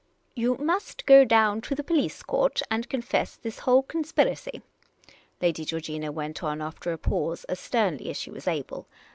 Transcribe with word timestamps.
"You 0.43 0.55
must 0.57 1.05
go 1.05 1.23
down 1.25 1.61
to 1.61 1.75
the 1.75 1.83
police 1.83 2.23
court 2.23 2.63
and 2.71 2.89
confess 2.89 3.35
this 3.35 3.59
whole 3.59 3.83
conspiracy," 3.83 4.63
Lady 5.39 5.63
Georgina 5.63 6.11
went 6.11 6.43
on 6.43 6.59
after 6.59 6.91
a 6.91 6.97
pause, 6.97 7.43
as 7.43 7.59
sternly 7.59 8.09
as 8.09 8.17
she 8.17 8.31
was 8.31 8.47
able. 8.47 8.87